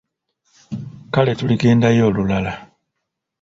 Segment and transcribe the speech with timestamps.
[1.13, 2.53] Kale tuligendayo olulala.